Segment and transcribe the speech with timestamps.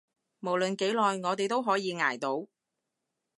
[0.39, 2.47] 無論幾耐，我哋都可以捱到